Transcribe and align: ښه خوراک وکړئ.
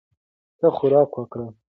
ښه 0.59 0.67
خوراک 0.77 1.11
وکړئ. 1.15 1.49